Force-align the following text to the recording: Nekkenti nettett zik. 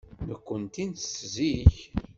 Nekkenti 0.27 0.83
nettett 0.85 1.21
zik. 1.33 1.75